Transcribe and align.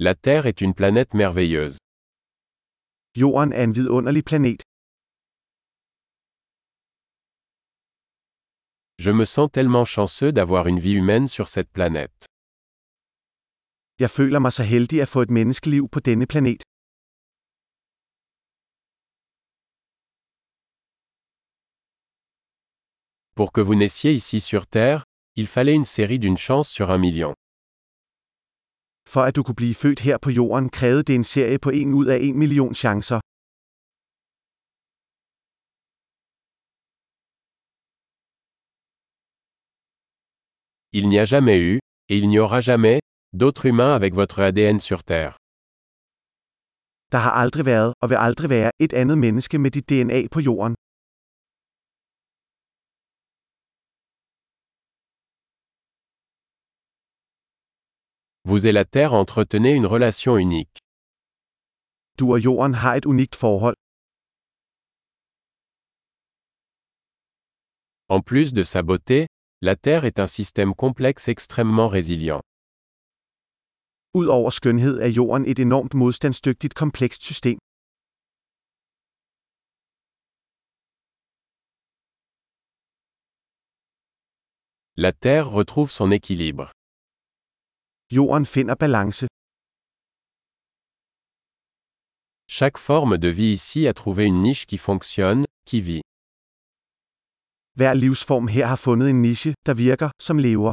La 0.00 0.14
Terre 0.14 0.46
est 0.46 0.60
une 0.60 0.74
planète 0.74 1.12
merveilleuse. 1.12 1.78
Jorden 3.16 3.52
er 3.52 3.64
en 3.64 3.72
vidunderlig 3.72 4.24
planet. 4.24 4.62
Je 8.98 9.10
me 9.10 9.24
sens 9.24 9.50
tellement 9.50 9.84
chanceux 9.84 10.30
d'avoir 10.30 10.68
une 10.68 10.78
vie 10.78 10.92
humaine 10.92 11.26
sur 11.26 11.48
cette 11.48 11.72
planète. 11.72 12.26
Jeg 13.98 14.10
føler 14.10 14.38
mig 14.38 14.52
så 14.52 14.62
heldig 14.62 15.02
at 15.02 15.08
få 15.08 15.20
et 15.22 15.30
menneskeliv 15.30 15.88
på 15.88 16.00
denne 16.00 16.26
planet. 16.26 16.62
Pour 23.34 23.52
que 23.52 23.60
vous 23.60 23.74
naissiez 23.74 24.12
ici 24.12 24.38
sur 24.40 24.68
Terre, 24.68 25.02
il 25.34 25.48
fallait 25.48 25.74
une 25.74 25.84
série 25.84 26.20
d'une 26.20 26.38
chance 26.38 26.68
sur 26.68 26.90
un 26.90 26.98
million. 26.98 27.34
For 29.12 29.22
at 29.28 29.36
du 29.36 29.42
kunne 29.42 29.60
blive 29.62 29.74
født 29.82 30.00
her 30.00 30.16
på 30.24 30.30
jorden, 30.30 30.68
krævede 30.78 31.02
det 31.02 31.14
en 31.14 31.24
serie 31.24 31.58
på 31.58 31.70
en 31.70 31.94
ud 32.00 32.06
af 32.06 32.18
en 32.26 32.38
million 32.38 32.74
chancer. 32.74 33.20
Il 40.98 41.04
n'y 41.08 41.18
a 41.18 41.24
jamais 41.24 41.58
eu, 41.68 41.74
et 42.10 42.16
il 42.22 42.28
n'y 42.28 42.38
aura 42.44 42.60
jamais, 42.60 42.98
d'autres 43.40 43.64
humains 43.68 43.94
avec 43.98 44.12
votre 44.14 44.38
ADN 44.48 44.78
sur 44.80 45.00
Terre. 45.10 45.32
Der 47.12 47.18
har 47.18 47.30
aldrig 47.42 47.66
været, 47.66 47.94
og 48.02 48.10
vil 48.10 48.16
aldrig 48.16 48.50
være, 48.50 48.70
et 48.80 48.92
andet 48.92 49.18
menneske 49.18 49.58
med 49.58 49.70
dit 49.70 49.88
DNA 49.90 50.20
på 50.34 50.40
jorden. 50.40 50.74
Vous 58.50 58.66
et 58.66 58.72
la 58.72 58.86
Terre 58.86 59.12
entretenez 59.12 59.74
une 59.74 59.84
relation 59.84 60.38
unique. 60.38 60.78
Du 62.18 62.24
og 62.32 62.40
jorden 62.40 62.74
har 62.74 62.94
et 62.94 63.04
unikt 63.04 63.34
forhold. 63.36 63.76
En 68.08 68.22
plus 68.22 68.54
de 68.54 68.64
sa 68.64 68.82
beauté, 68.82 69.26
la 69.60 69.76
Terre 69.76 70.06
est 70.06 70.18
un 70.18 70.26
système 70.26 70.74
complexe 70.74 71.28
extrêmement 71.28 71.88
résilient. 71.88 72.40
Udover 74.14 74.50
skønhed 74.50 74.96
er 75.02 75.10
jorden 75.10 75.44
et 75.46 75.58
enormt 75.58 75.94
modstandsdygtigt 75.94 76.74
komplekst 76.74 77.22
system. 77.22 77.58
La 84.96 85.12
Terre 85.12 85.50
retrouve 85.50 85.90
son 85.90 86.10
équilibre. 86.10 86.77
Jorden 88.10 88.46
finder 88.46 88.74
balance. 88.74 89.26
Chaque 92.46 92.78
forme 92.78 93.18
de 93.18 93.28
vie 93.28 93.52
ici 93.52 93.86
a 93.86 93.92
trouvé 93.92 94.24
une 94.24 94.40
niche 94.42 94.64
qui 94.64 94.78
fonctionne, 94.78 95.44
qui 95.66 95.82
vit. 95.82 96.00
Hver 97.76 97.94
livsform 97.94 98.48
her 98.48 98.64
har 98.64 98.78
fundet 98.78 99.10
en 99.10 99.20
niche, 99.20 99.52
der 99.66 99.74
virker, 99.74 100.10
som 100.18 100.38
lever. 100.38 100.72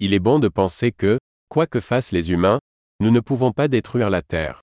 Il 0.00 0.12
est 0.12 0.18
bon 0.18 0.40
de 0.40 0.48
penser 0.48 0.90
que, 0.90 1.20
quoi 1.48 1.68
que 1.68 1.78
fassent 1.78 2.10
les 2.10 2.32
humains, 2.32 2.58
nous 2.98 3.12
ne 3.12 3.20
pouvons 3.20 3.52
pas 3.52 3.68
détruire 3.68 4.10
la 4.10 4.22
Terre. 4.22 4.60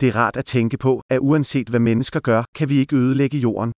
Det 0.00 0.08
er 0.08 0.16
rart 0.16 0.36
at 0.36 0.44
tænke 0.44 0.78
på, 0.78 0.92
at 1.10 1.18
uanset 1.18 1.68
hvad 1.68 1.80
mennesker 1.80 2.20
gør, 2.20 2.44
kan 2.54 2.68
vi 2.68 2.76
ikke 2.82 2.96
ødelægge 2.96 3.38
jorden. 3.38 3.72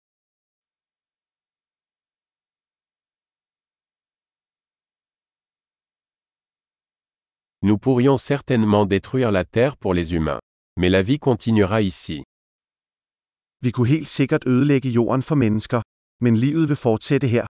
Nous 7.63 7.79
pourrions 7.79 8.19
certainement 8.19 8.85
détruire 8.87 9.31
la 9.33 9.45
Terre 9.45 9.77
pour 9.77 9.93
les 9.95 10.13
humains. 10.13 10.41
Mais 10.77 10.91
la 10.91 11.03
vie 11.03 11.19
continuera 11.19 11.81
ici. 11.81 12.23
Vi 13.65 13.71
kunne 13.71 13.89
helt 13.89 14.09
sikkert 14.09 14.47
ødelægge 14.47 14.89
jorden 14.89 15.23
for 15.23 15.35
mennesker. 15.35 15.81
Men 16.25 16.37
livet 16.37 16.69
vil 16.69 16.77
fortsætte 16.77 17.27
her. 17.29 17.47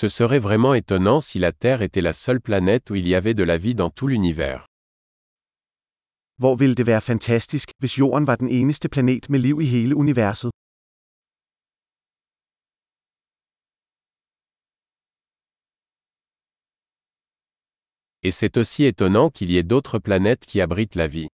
Ce 0.00 0.08
serait 0.08 0.40
vraiment 0.40 0.74
étonnant 0.74 1.20
si 1.20 1.38
la 1.38 1.52
Terre 1.52 1.80
était 1.80 2.00
la 2.00 2.12
seule 2.12 2.40
planète 2.40 2.90
où 2.90 2.96
il 2.96 3.06
y 3.06 3.14
avait 3.14 3.32
de 3.32 3.44
la 3.44 3.58
vie 3.58 3.76
dans 3.76 3.90
tout 3.90 4.08
l'univers. 4.08 4.66
Hvor 6.40 6.56
ville 6.56 6.74
det 6.74 6.86
være 6.86 7.00
fantastisk, 7.00 7.70
hvis 7.78 7.98
jorden 7.98 8.26
var 8.26 8.36
den 8.36 8.48
eneste 8.48 8.88
planet 8.88 9.30
med 9.30 9.38
liv 9.38 9.60
i 9.60 9.66
hele 9.66 9.96
universet? 9.96 10.50
Et 18.22 18.32
c'est 18.32 18.56
aussi 18.56 18.84
étonnant 18.84 19.30
qu'il 19.30 19.50
y 19.52 19.58
ait 19.58 19.68
d'autres 19.72 20.00
planètes 20.00 20.44
qui 20.46 20.60
abritent 20.60 20.96
la 20.96 21.06
vie. 21.06 21.28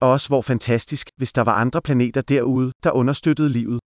Og 0.00 0.10
også 0.10 0.28
hvor 0.28 0.42
fantastisk, 0.42 1.10
hvis 1.16 1.32
der 1.32 1.42
var 1.42 1.54
andre 1.60 1.82
planeter 1.82 2.20
derude, 2.20 2.72
der 2.84 2.92
understøttede 2.92 3.48
livet. 3.48 3.80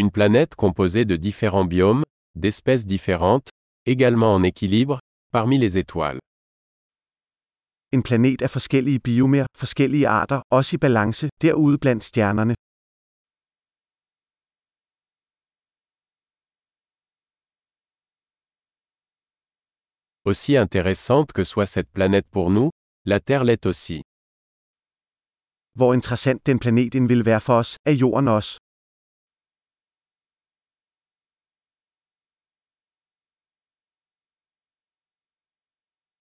Une 0.00 0.12
planète 0.12 0.54
composée 0.54 1.04
de 1.04 1.16
différents 1.16 1.64
biomes, 1.64 2.04
d'espèces 2.36 2.86
différentes, 2.86 3.48
également 3.84 4.32
en 4.32 4.44
équilibre, 4.44 5.00
parmi 5.32 5.58
les 5.58 5.76
étoiles. 5.76 6.20
En 7.96 8.02
planet 8.02 8.42
af 8.42 8.50
forskellige 8.50 9.00
biomer, 9.00 9.44
forskellige 9.56 10.08
arter, 10.08 10.40
også 10.50 10.76
i 10.76 10.78
balance, 10.78 11.28
derude 11.42 11.78
blandt 11.78 12.04
stjernerne. 12.04 12.54
Aussi 20.24 20.56
intéressante 20.56 21.32
que 21.32 21.44
soit 21.44 21.66
cette 21.66 21.90
planète 21.92 22.28
pour 22.30 22.50
nous, 22.50 22.70
la 23.04 23.18
Terre 23.18 23.44
l'est 23.44 23.66
aussi. 23.66 24.02
Hvor 25.74 25.92
interessant 25.94 26.46
den 26.46 26.58
planet 26.58 26.94
end 26.94 27.08
vil 27.08 27.24
være 27.24 27.40
for 27.40 27.58
os, 27.58 27.76
er 27.84 27.92
jorden 27.92 28.28
også. 28.28 28.58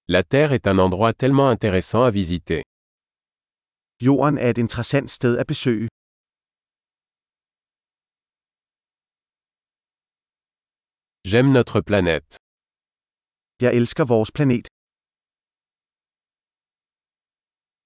La 0.09 0.23
Terre 0.23 0.53
est 0.53 0.68
un 0.68 0.79
endroit 0.79 1.12
tellement 1.12 1.50
intéressant 1.50 2.03
à 2.03 2.12
visiter. 2.12 2.63
Jorden 4.00 4.38
er 4.38 4.51
et 4.51 4.57
interessant 4.57 5.07
sted 5.09 5.38
at 5.38 5.44
besøge. 5.47 5.90
J'aime 11.25 11.51
notre 11.51 11.81
planète. 11.81 12.38
Jeg 13.59 13.75
elsker 13.75 14.06
vores 14.06 14.31
planet. 14.31 14.67